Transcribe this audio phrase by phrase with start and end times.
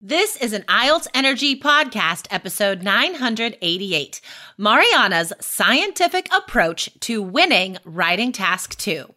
[0.00, 4.20] This is an IELTS Energy Podcast, episode 988
[4.56, 9.12] Mariana's Scientific Approach to Winning Writing Task 2.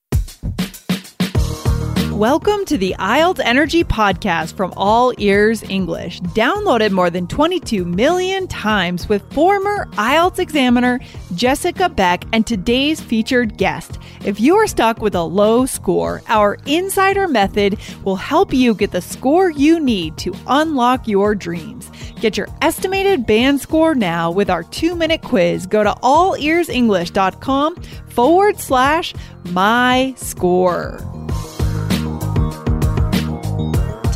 [2.22, 8.48] Welcome to the IELTS Energy Podcast from All Ears English, downloaded more than 22 million
[8.48, 11.00] times with former IELTS examiner
[11.34, 13.98] Jessica Beck and today's featured guest.
[14.24, 18.92] If you are stuck with a low score, our insider method will help you get
[18.92, 21.90] the score you need to unlock your dreams.
[22.20, 25.66] Get your estimated band score now with our two minute quiz.
[25.66, 27.82] Go to allearsenglish.com
[28.12, 31.00] forward slash my score.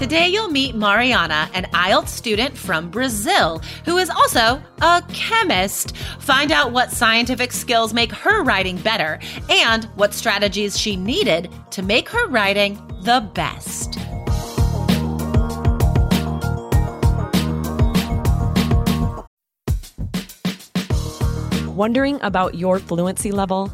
[0.06, 5.98] Today, you'll meet Mariana, an IELTS student from Brazil who is also a chemist.
[6.20, 9.18] Find out what scientific skills make her writing better
[9.50, 13.98] and what strategies she needed to make her writing the best.
[21.76, 23.74] Wondering about your fluency level?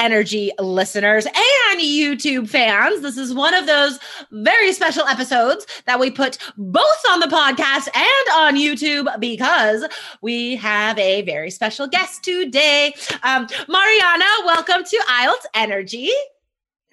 [0.00, 3.02] Energy listeners and YouTube fans.
[3.02, 3.98] This is one of those
[4.32, 9.84] very special episodes that we put both on the podcast and on YouTube because
[10.22, 12.94] we have a very special guest today.
[13.22, 16.10] Um, Mariana, welcome to IELTS Energy.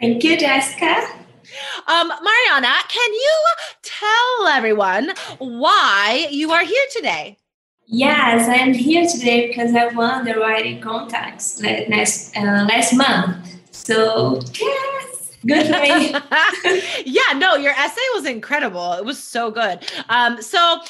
[0.01, 1.07] Thank you, Jessica.
[1.87, 3.43] Um, Mariana, can you
[3.83, 7.37] tell everyone why you are here today?
[7.89, 13.47] Yes, I'm here today because I won the writing contest last uh, last month.
[13.71, 16.13] So yes, good me.
[17.05, 18.91] yeah, no, your essay was incredible.
[18.93, 19.89] It was so good.
[20.09, 20.81] Um, so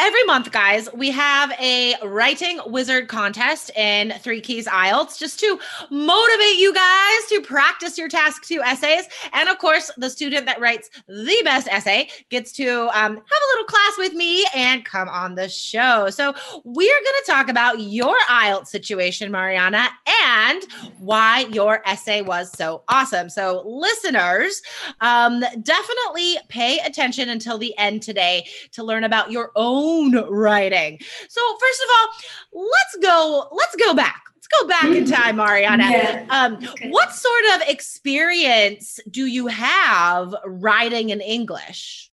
[0.00, 5.58] Every month, guys, we have a writing wizard contest in Three Keys IELTS just to
[5.90, 9.08] motivate you guys to practice your task two essays.
[9.32, 13.48] And of course, the student that writes the best essay gets to um, have a
[13.50, 16.10] little class with me and come on the show.
[16.10, 16.32] So,
[16.62, 19.88] we are going to talk about your IELTS situation, Mariana,
[20.24, 20.62] and
[21.00, 23.28] why your essay was so awesome.
[23.28, 24.62] So, listeners,
[25.00, 30.98] um, definitely pay attention until the end today to learn about your own own writing.
[31.28, 34.22] So first of all, let's go let's go back.
[34.34, 35.84] Let's go back in time, Mariana.
[35.90, 36.26] Yeah.
[36.30, 36.90] Um, Okay.
[36.90, 42.10] What sort of experience do you have writing in English?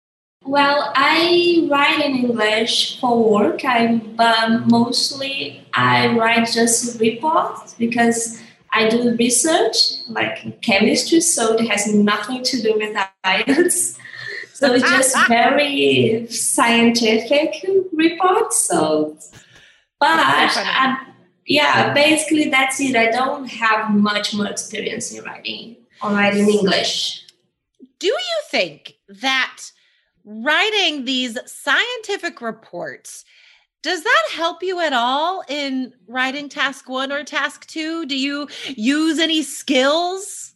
[0.45, 3.65] Well, I write in English for work.
[3.65, 8.41] I but mostly I write just reports because
[8.73, 9.77] I do research
[10.09, 13.99] like chemistry, so it has nothing to do with IELTS.
[14.61, 18.65] So it's just very scientific reports.
[18.67, 19.17] So,
[19.99, 20.71] but That's so funny.
[20.71, 21.07] I,
[21.47, 22.95] yeah, basically that's it.
[22.95, 27.27] I don't have much more experience in writing or writing English.
[27.99, 29.63] Do you think that
[30.27, 33.25] writing these scientific reports
[33.83, 38.05] does that help you at all in writing task 1 or task 2?
[38.05, 38.47] Do you
[38.77, 40.55] use any skills?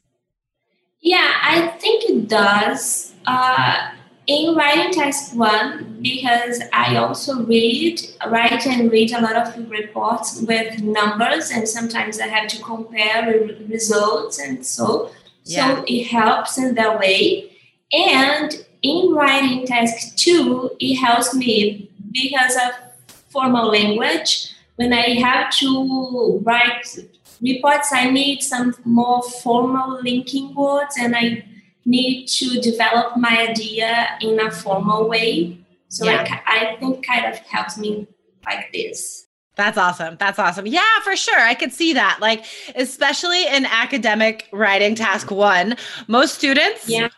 [1.04, 3.12] Yeah, I think it does.
[3.26, 3.90] Uh,
[4.26, 8.00] in writing task one, because I also read,
[8.30, 13.26] write and read a lot of reports with numbers, and sometimes I have to compare
[13.26, 15.10] re- results and so.
[15.44, 15.76] Yeah.
[15.76, 17.50] So it helps in that way.
[17.92, 22.72] And in writing task two, it helps me because of
[23.28, 24.50] formal language.
[24.76, 26.96] When I have to write
[27.42, 31.44] reports, I need some more formal linking words and I
[31.86, 35.58] need to develop my idea in a formal way.
[35.88, 36.40] So Yeah.
[36.46, 38.06] I, I think kind of helps me
[38.46, 39.26] like this.
[39.56, 40.16] That's awesome.
[40.18, 40.66] That's awesome.
[40.66, 41.38] Yeah, for sure.
[41.38, 42.18] I could see that.
[42.20, 42.44] Like,
[42.74, 45.76] especially in academic writing task one,
[46.08, 47.08] most students, Yeah.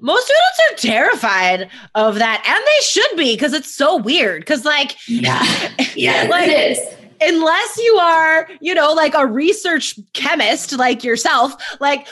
[0.00, 2.42] most students are terrified of that.
[2.46, 4.40] And they should be because it's so weird.
[4.40, 5.42] Because, like, Yeah.
[5.94, 6.94] Yeah, Like- it is.
[7.20, 12.06] Unless you are, you know, like a research chemist like yourself, like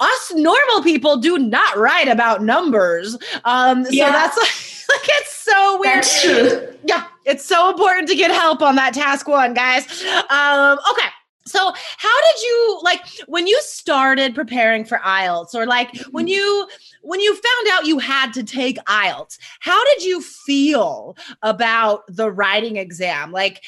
[0.00, 3.16] us normal people do not write about numbers.
[3.44, 4.10] Um, so Yeah.
[4.12, 4.36] that's
[4.88, 5.96] like it's so weird.
[5.96, 6.68] That's true.
[6.84, 9.86] Yeah, it's so important to get help on that task one, guys.
[10.28, 11.08] Um, okay.
[11.44, 11.58] So,
[11.98, 16.28] how did you like when you started preparing for IELTS or like when Mm-hmm.
[16.28, 16.68] you
[17.02, 19.38] when you found out you had to take IELTS?
[19.60, 23.32] How did you feel about the writing exam?
[23.32, 23.62] Like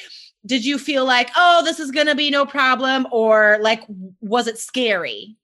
[0.45, 3.83] did you feel like, "Oh, this is going to be no problem," or like
[4.21, 5.35] was it scary?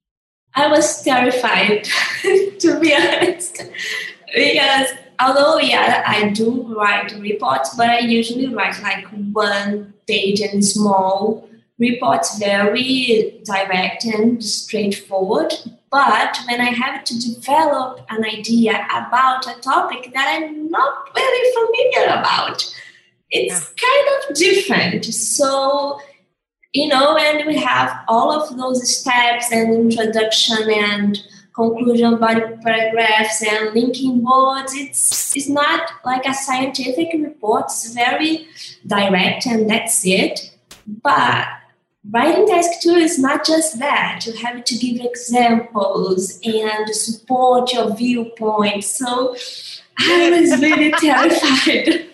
[0.56, 1.86] I was terrified,
[2.24, 3.64] to be honest,
[4.36, 4.88] because
[5.20, 11.48] although yeah, I do write reports, but I usually write like one page and small
[11.82, 15.54] reports, very direct and straightforward.
[15.92, 21.54] But when I have to develop an idea about a topic that I'm not really
[21.54, 22.74] familiar about,
[23.30, 25.06] it's kind of different.
[25.06, 26.00] So
[26.74, 31.20] you know, and we have all of those steps and introduction and
[31.54, 34.74] conclusion body paragraphs and linking words.
[34.74, 37.66] It's it's not like a scientific report.
[37.66, 38.48] It's very
[38.88, 40.52] direct and that's it.
[40.88, 41.48] But
[42.10, 44.26] writing task two is not just that.
[44.26, 48.84] You have to give examples and support your viewpoint.
[48.84, 49.36] So
[50.00, 52.11] I was really terrified.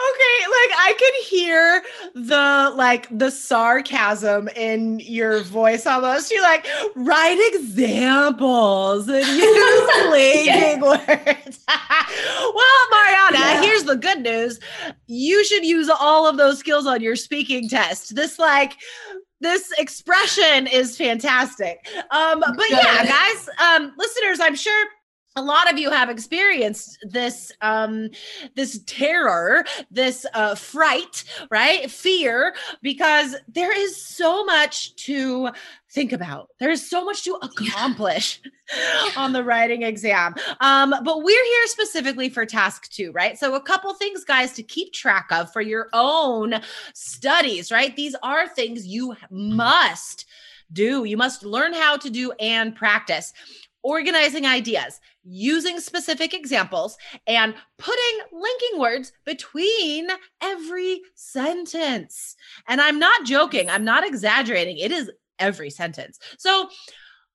[0.00, 1.82] Okay, like I can hear
[2.14, 6.30] the like the sarcasm in your voice almost.
[6.30, 11.64] You're like write examples and use linking words.
[12.54, 13.62] well, Mariana, Yeah.
[13.62, 14.60] here's the good news.
[15.08, 18.14] You should use all of those skills on your speaking test.
[18.14, 18.76] This like
[19.40, 21.86] this expression is fantastic.
[22.10, 24.86] Um, but yeah, guys, um, listeners, I'm sure
[25.38, 28.10] a lot of you have experienced this um
[28.56, 31.90] this terror this uh fright right?
[31.90, 35.50] Fear because there is so much to
[35.90, 36.48] think about.
[36.58, 38.40] There's so much to accomplish
[39.16, 40.34] on the writing exam.
[40.60, 43.38] Um but we're here specifically for task 2 right?
[43.38, 46.54] So a couple things guys to keep track of for your own
[46.94, 47.94] studies right?
[47.94, 50.26] These are things you must
[50.72, 51.04] do.
[51.04, 53.32] You must learn how to do and practice
[53.82, 56.96] organizing ideas, using specific examples,
[57.26, 60.08] and putting linking words between
[60.42, 62.36] every sentence.
[62.66, 64.78] And I'm not joking, I'm not exaggerating.
[64.78, 66.18] It is every sentence.
[66.38, 66.68] So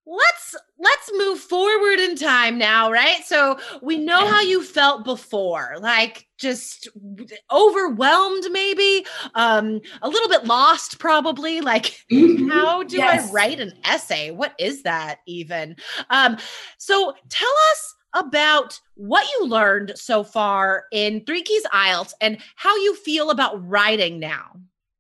[0.06, 5.76] let's let's move forward in time now right so we know how you felt before
[5.80, 6.90] like just
[7.52, 9.06] overwhelmed maybe
[9.36, 11.98] um a little bit lost probably like
[12.50, 13.30] how do Yes.
[13.30, 14.32] I write an essay?
[14.32, 15.76] What is that even?
[16.10, 16.38] Um,
[16.78, 22.76] so tell us about what you learned so far in Three Keys IELTS and how
[22.78, 24.60] you feel about writing now.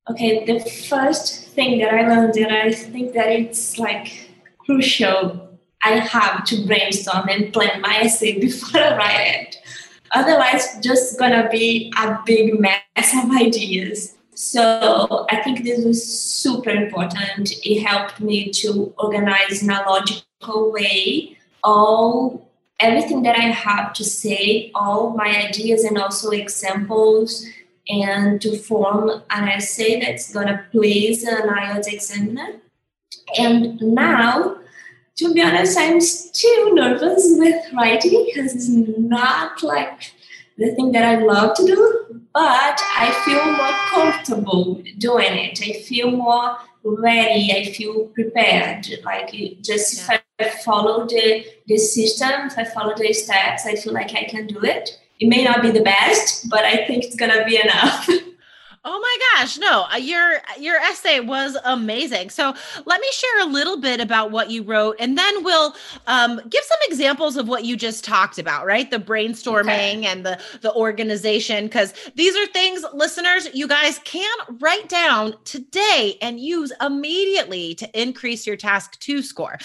[0.10, 0.60] Okay, the
[0.90, 4.30] first thing that I learned, and I think that it's like
[4.65, 5.50] crucial,
[5.83, 9.57] I have to brainstorm and plan my essay before I write it.
[10.12, 14.15] Otherwise, just gonna be a big mess of ideas.
[14.36, 17.51] So I think this was super important.
[17.63, 22.50] It helped me to organize in a logical way all
[22.80, 27.45] everything that I have to say, all my ideas and also examples
[27.88, 32.59] and to form an essay that's gonna please an IELTS examiner.
[33.38, 34.58] And now,
[35.18, 40.12] to be honest, I'm still nervous with writing because it's not like
[40.58, 45.62] the thing that I love to do, but I feel more comfortable doing it.
[45.62, 47.52] I feel more ready.
[47.52, 48.88] I feel prepared.
[49.04, 49.31] Like
[49.62, 54.14] just if I follow the the system, if I follow the steps, I feel like
[54.14, 55.00] I can do it.
[55.19, 58.10] It may not be the best, but I think it's gonna be enough.
[58.85, 62.30] Oh my gosh, no, uh, your your essay was amazing.
[62.30, 62.54] So
[62.85, 65.73] let me share a little bit about what you wrote, and then we'll
[66.07, 68.92] um, give some examples of what you just talked about, right?
[68.92, 74.90] The brainstorming and the the organization, because these are things, listeners, you guys can write
[74.90, 79.57] down today and use immediately to increase your task two score.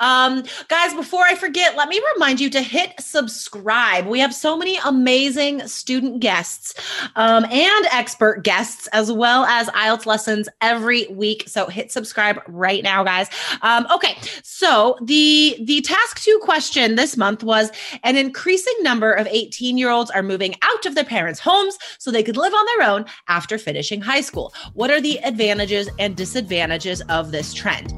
[0.00, 4.06] Um, guys, before I forget, let me remind you to hit subscribe.
[4.06, 6.74] We have so many amazing student guests
[7.14, 11.44] um, and expert guests as well as IELTS lessons every week.
[11.46, 13.28] So hit subscribe right now, guys.
[13.60, 17.70] Um, okay, so the the task two question this month was
[18.04, 22.10] an increasing number of 18 year olds are moving out of their parents' homes so
[22.10, 24.54] they could live on their own after finishing high school.
[24.72, 27.92] What are the advantages and disadvantages of this trend?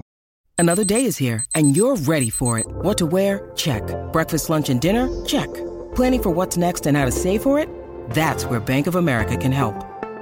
[0.59, 2.67] Another day is here, and you're ready for it.
[2.67, 3.53] What to wear?
[3.57, 3.83] Check.
[4.13, 5.07] Breakfast, lunch, and dinner?
[5.27, 5.53] Check.
[5.95, 7.69] Planning for what's next and how to save for it?
[8.11, 9.86] That's where Bank of America can help.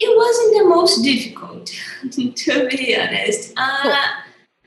[0.00, 1.66] it wasn't the most difficult,
[2.10, 3.52] to be honest.
[3.56, 3.92] Uh, cool.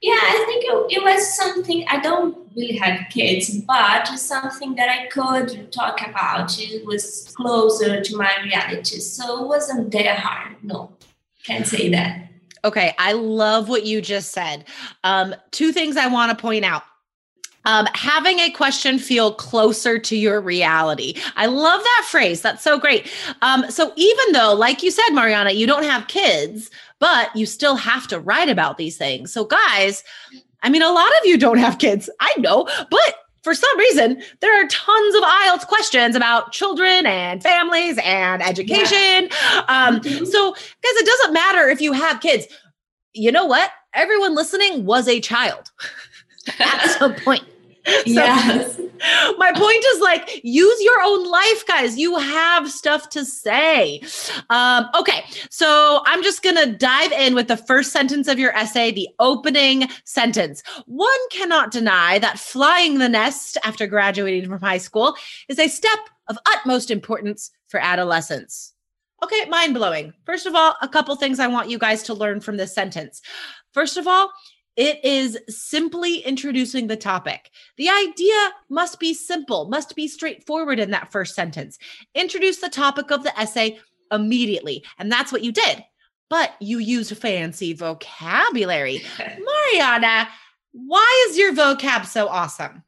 [0.02, 4.90] Yeah, I think it, it, was something, I don't really have kids, but something that
[4.90, 6.60] I could talk about.
[6.60, 9.00] It was closer to my reality.
[9.00, 10.56] So it wasn't that hard.
[10.64, 10.92] No,
[11.46, 12.30] can't say that.
[12.64, 14.66] Okay, I love what you just said.
[15.04, 16.84] Um, two things I want to point out.
[17.66, 21.16] Um, having a question feel closer to your reality.
[21.36, 22.42] I love that phrase.
[22.42, 23.12] That's so great.
[23.42, 27.76] Um, so, even though, like you said, Mariana, you don't have kids, but you still
[27.76, 29.32] have to write about these things.
[29.32, 30.04] So, guys,
[30.64, 32.10] I mean, a lot of you don't have kids.
[32.20, 37.42] I know, but for some reason, there are tons of IELTS questions about children and
[37.42, 39.30] families and education.
[39.30, 39.64] Yeah.
[39.68, 40.26] Um, mm-hmm.
[40.26, 42.48] So, guys, it doesn't matter if you have kids.
[43.14, 43.72] You know what?
[43.94, 45.72] Everyone listening was a child
[46.60, 47.44] at some point.
[47.88, 48.80] So yes.
[49.38, 51.98] My point is like, use your own life, guys.
[51.98, 54.02] You have stuff to say.
[54.52, 58.56] Um, okay, so I'm just going to dive in with the first sentence of your
[58.56, 60.62] essay, the opening sentence.
[60.86, 65.16] One cannot deny that flying the nest after graduating from high school
[65.50, 68.74] is a step of utmost importance for adolescents.
[69.24, 70.14] Okay, mind blowing.
[70.26, 73.22] First of all, a couple things I want you guys to learn from this sentence.
[73.74, 74.32] First of all,
[74.76, 77.52] it is simply introducing the topic.
[77.78, 81.78] The idea must be simple, must be straightforward in that first sentence.
[82.16, 83.80] Introduce the topic of the essay
[84.12, 84.84] immediately.
[84.98, 85.84] And that's what you did.
[86.30, 89.04] But you used fancy vocabulary.
[89.74, 90.30] Mariana,
[90.72, 92.84] why is your vocab so awesome?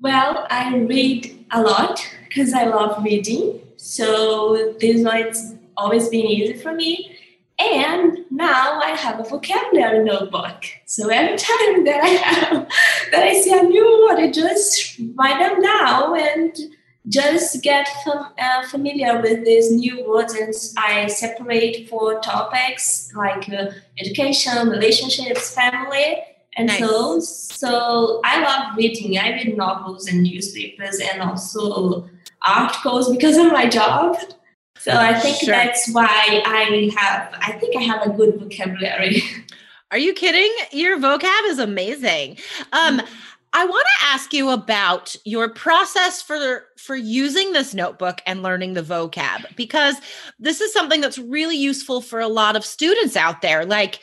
[0.00, 3.60] Well, I read a lot because I love reading.
[3.76, 7.16] So this one it's always been easy for me.
[7.60, 10.64] And now I have a vocabulary notebook.
[10.86, 12.68] So every time that I have
[13.12, 16.56] that I see a new word, I just write them down and
[17.08, 23.48] just get fam- uh, familiar with these new words and I separate for topics like
[23.48, 26.22] uh, education, relationships, family,
[26.56, 26.78] and nice.
[26.78, 29.18] so so I love reading.
[29.18, 32.08] I read novels and newspapers and also
[32.46, 34.16] articles because of my job.
[34.80, 35.54] So I think sure.
[35.54, 39.22] that's why I have, I think I have a good vocabulary.
[39.90, 40.50] Are you kidding?
[40.72, 42.38] Your vocab is amazing.
[42.72, 43.06] Um, mm-hmm.
[43.52, 48.74] I want to ask you about your process for for using this notebook and learning
[48.74, 49.96] the vocab because
[50.38, 53.66] this is something that's really useful for a lot of students out there.
[53.66, 53.98] Like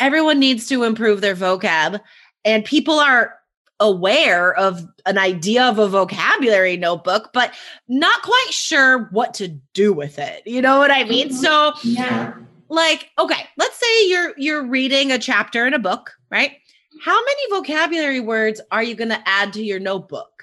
[0.00, 2.00] everyone needs to improve their vocab
[2.44, 3.37] and people are
[3.80, 7.52] aware of an idea of a vocabulary notebook, but
[7.88, 10.42] not quite sure what to do with it.
[10.46, 11.28] You know what I mean?
[11.28, 11.36] Mm-hmm.
[11.36, 12.34] So, yeah.
[12.68, 16.52] Like, okay, let's say you're you're reading a chapter in a book, right?
[17.02, 20.42] How many vocabulary words are you going to add to your notebook?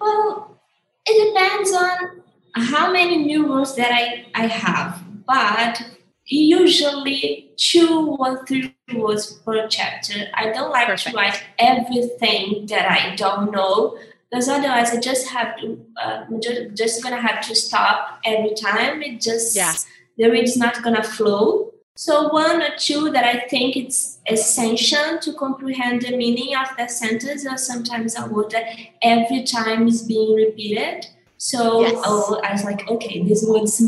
[0.00, 0.58] Well,
[1.06, 2.22] it depends on
[2.54, 5.82] how many new words that I, I have, but
[6.28, 10.26] usually two or three words per chapter.
[10.34, 11.10] I don't like Perfect.
[11.10, 13.98] to write everything that I don't know
[14.30, 19.02] because otherwise I just have to uh, just, just gonna have to stop every time.
[19.02, 19.72] It just yeah.
[20.18, 21.72] the read is not gonna flow.
[21.96, 26.86] So one or two that I think it's essential to comprehend the meaning of the
[26.86, 28.66] sentence, or sometimes a word that
[29.02, 31.06] every time is being repeated.
[31.38, 32.00] So yes.
[32.04, 33.80] oh, I was like, okay, this word's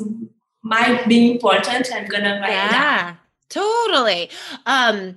[0.62, 1.88] might be important.
[1.92, 3.16] I'm gonna write yeah,
[3.48, 4.30] Totally.
[4.66, 5.16] Um,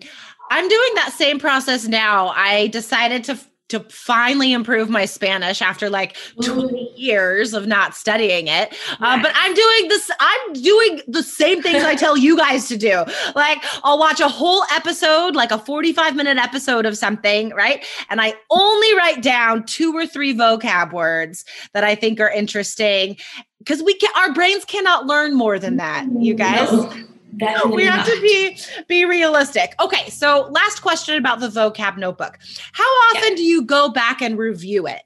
[0.50, 2.30] I'm doing that same process now.
[2.36, 8.48] I decided to to finally improve my Spanish after like 20 years of not studying
[8.48, 8.76] it.
[9.00, 12.78] Uh, but I'm doing this, I'm doing the same things I tell you guys to
[12.78, 13.04] do.
[13.36, 17.84] Like, I'll watch a whole episode, like a 45 minute episode of something, right?
[18.12, 23.18] And I only write down two or three vocab words that I think are interesting
[23.64, 26.72] because we can our brains cannot learn more than that you guys.
[26.72, 28.08] No, we have not.
[28.08, 29.76] to be be realistic.
[29.80, 32.38] Okay so last question about the vocab notebook.
[32.74, 33.36] How often yeah.
[33.36, 35.02] do you go back and review it?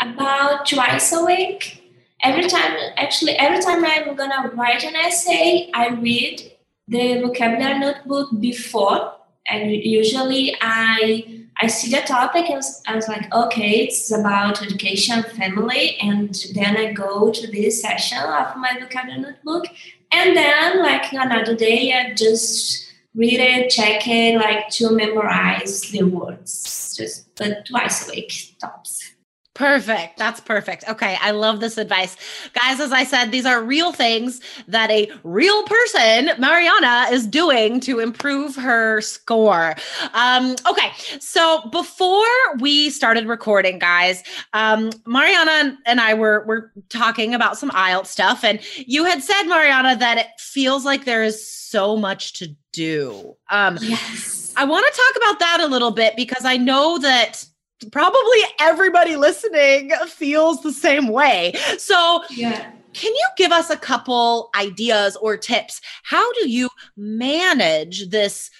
[0.00, 1.78] About twice a week.
[2.24, 6.52] Every time actually every time i'm gonna write an essay i read
[6.86, 9.12] the vocabulary notebook before
[9.48, 15.22] and usually i I see the topic and I was like, okay, it's about education,
[15.22, 19.66] family, and then I go to this session of my vocabulary notebook,
[20.10, 26.02] and then like another day, I just read it, check it, like to memorize the
[26.02, 29.11] words, just but twice a week tops.
[29.54, 30.16] Perfect.
[30.16, 30.88] That's perfect.
[30.88, 31.18] Okay.
[31.20, 32.16] I love this advice.
[32.54, 37.78] Guys, as I said, these are real things that a real person, Mariana, is doing
[37.80, 39.74] to improve her score.
[40.14, 40.90] Um, okay.
[41.20, 42.24] So before
[42.60, 44.22] we started recording, guys,
[44.54, 48.44] um, Mariana and I were, were talking about some IELTS stuff.
[48.44, 53.36] And you had said, Mariana, that it feels like there is so much to do.
[53.50, 54.54] Um, yes.
[54.56, 57.44] I want to talk about that a little bit because I know that
[57.90, 61.52] probably everybody listening feels the same way.
[61.78, 62.72] So, yeah.
[62.94, 65.80] Can you give us a couple ideas or tips?
[66.02, 68.50] How do you manage this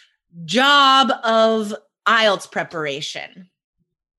[0.46, 1.74] job of
[2.06, 3.50] IELTS preparation?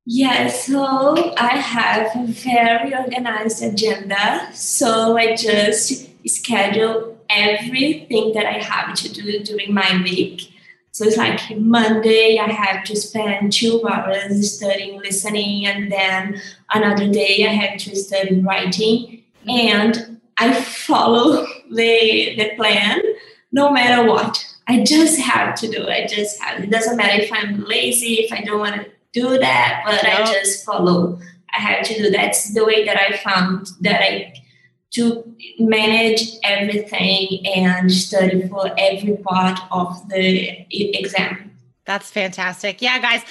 [0.06, 4.50] Yes, yeah, so I have a very organized agenda.
[4.54, 10.53] So I just schedule everything that I have to do during my week.
[10.94, 16.40] So it's like Monday, I have to spend two hours studying listening, and then
[16.72, 19.24] another day, I have to study writing.
[19.42, 19.50] Mm-hmm.
[19.50, 23.02] And I follow the, the plan
[23.52, 24.46] no matter what.
[24.68, 25.90] I just have to do it.
[25.90, 26.64] I just have.
[26.64, 30.32] It doesn't matter if I'm lazy, if I don't want to do that, but I
[30.32, 31.20] just follow.
[31.56, 32.12] I have to do.
[32.12, 34.34] That's the way that I found that I
[34.94, 41.54] to manage everything and study for every part of the exam.
[41.86, 42.82] That's fantastic.
[42.82, 43.24] Yeah, guys,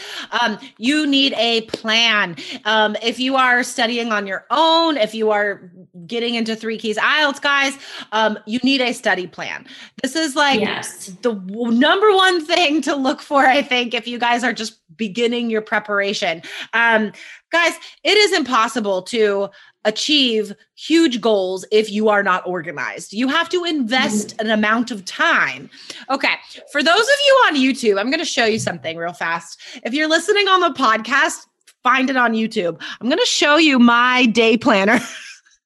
[0.42, 2.36] um, you need a plan.
[2.66, 5.72] Um, if you are studying on your own, if you are
[6.06, 7.78] getting into three keys IELTS, guys,
[8.12, 9.66] um, you need a study plan.
[10.02, 11.06] This is like yes.
[11.22, 14.80] the w- number one thing to look for, I think, if you guys are just
[14.96, 16.42] beginning your preparation.
[16.74, 17.12] Um,
[17.50, 17.72] guys,
[18.04, 19.48] it is impossible to
[19.84, 23.12] achieve huge goals if you are not organized.
[23.12, 24.46] You have to invest mm-hmm.
[24.46, 25.70] an amount of time.
[26.10, 26.34] Okay,
[26.70, 29.60] for those of you on YouTube, I'm going to show you something real fast.
[29.84, 31.46] If you're listening on the podcast,
[31.82, 32.80] find it on YouTube.
[33.00, 35.00] I'm going to show you my day planner.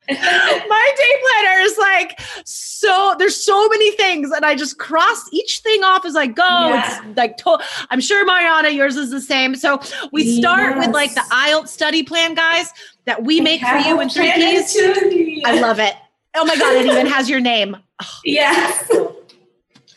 [0.69, 5.61] my day planner is like so there's so many things and i just cross each
[5.61, 7.01] thing off as i go yeah.
[7.05, 7.59] it's like to-
[7.91, 9.81] i'm sure mariana yours is the same so
[10.13, 10.87] we start yes.
[10.87, 12.73] with like the ielts study plan guys
[13.07, 14.77] that we make for you in three keys.
[15.45, 15.95] I love it.
[16.35, 17.77] Oh my God, it even has your name.
[18.03, 18.91] Oh, yes.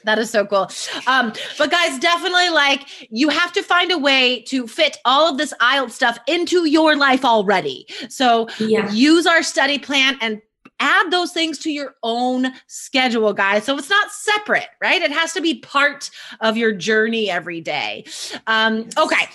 [0.09, 0.67] That is so cool.
[1.05, 5.37] Um, but guys, definitely like you have to find a way to fit all of
[5.37, 7.85] this IELTS stuff into your life already.
[8.09, 8.91] So yeah.
[8.91, 10.41] use our study plan and
[10.79, 13.65] add those things to your own schedule, guys.
[13.65, 14.99] So it's not separate, right?
[14.99, 16.09] It has to be part
[16.41, 18.05] of your journey every day.
[18.47, 19.27] Um, okay.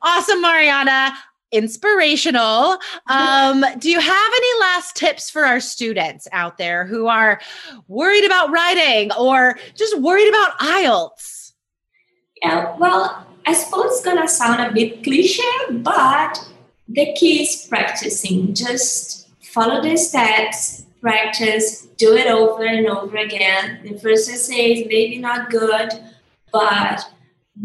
[0.00, 1.12] Awesome, Mariana
[1.52, 2.78] inspirational.
[3.08, 7.40] Um, do you have any last tips for our students out there who are
[7.88, 11.52] worried about writing or just worried about IELTS?
[12.42, 16.48] Yeah, well, I suppose it's gonna sound a bit cliche, but
[16.88, 18.54] the key is practicing.
[18.54, 23.80] Just follow the steps, practice, do it over and over again.
[23.82, 25.90] The first essay is maybe not good,
[26.52, 27.04] but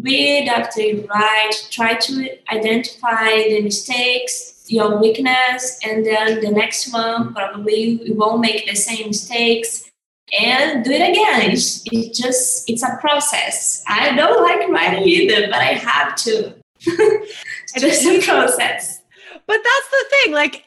[0.02, 6.92] read after you write, try to identify the mistakes, your weakness, and then the next
[6.92, 9.92] one probably you won't make the same mistakes
[10.40, 11.52] and do it again.
[11.52, 13.84] It's, it's just it's a process.
[13.88, 16.56] I don't like writing either, but I have to.
[16.82, 19.02] it's just a process.
[19.48, 20.66] But that's the thing, like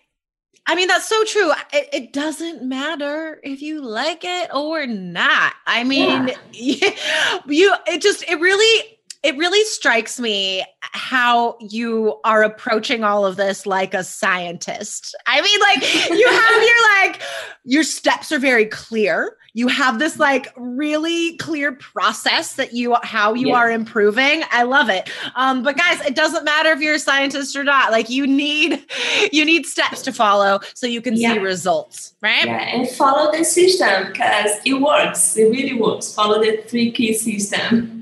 [0.68, 1.50] I mean, that's so true.
[1.72, 5.54] It, it, doesn't matter if you like it or not.
[5.66, 6.90] I mean, yeah.
[7.46, 13.36] you, it just, it really, it really strikes me how you are approaching all of
[13.36, 15.14] this like a scientist.
[15.26, 17.22] I mean, like you have your like
[17.64, 19.36] your steps are very clear.
[19.54, 23.56] You have this like really clear process that you how you yeah.
[23.56, 24.44] are improving.
[24.52, 25.10] I love it.
[25.34, 27.90] Um, but guys, it doesn't matter if you're a scientist or not.
[27.90, 28.86] Like you need
[29.32, 31.32] you need steps to follow so you can yeah.
[31.32, 32.46] see results, right?
[32.46, 35.36] Yeah, and follow the system because it works.
[35.36, 36.14] It really works.
[36.14, 37.97] Follow the three key system.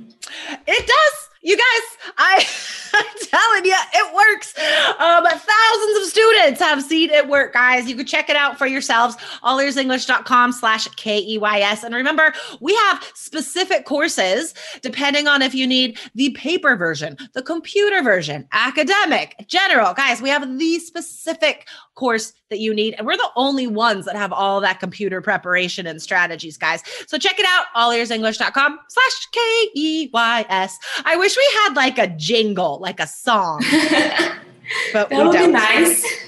[0.66, 1.30] It does.
[1.42, 2.44] You guys, I,
[2.92, 3.45] telling
[6.46, 7.88] students have um, seen it work, guys.
[7.88, 11.82] You can check it out for yourselves, allearsenglish.com slash K-E-Y-S.
[11.82, 17.42] And remember, we have specific courses depending on if you need the paper version, the
[17.42, 19.92] computer version, academic, general.
[19.92, 22.94] Guys, we have the specific course that you need.
[22.94, 26.82] And we're the only ones that have all that computer preparation and strategies, guys.
[27.09, 30.78] So check it out, allearsenglish.com slash K-E-Y-S.
[31.04, 33.64] I wish we had like a jingle, like a song.
[34.92, 36.26] but that would be nice.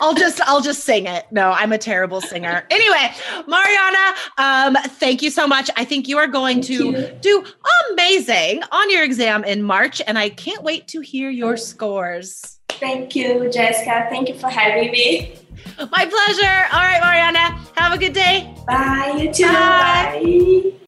[0.00, 1.26] I'll just I'll just sing it.
[1.30, 2.64] No, I'm a terrible singer.
[2.70, 3.12] Anyway,
[3.46, 5.70] Mariana, um, thank you so much.
[5.76, 7.18] I think you are going thank to you.
[7.20, 7.44] do
[7.90, 12.58] amazing on your exam in March, and I can't wait to hear your scores.
[12.68, 14.06] Thank you, Jessica.
[14.10, 15.34] Thank you for having me.
[15.78, 16.66] My pleasure.
[16.72, 17.58] All right, Mariana.
[17.76, 18.54] Have a good day.
[18.66, 19.18] Bye.
[19.18, 19.44] You too.
[19.44, 20.20] Bye.
[20.22, 20.87] Bye.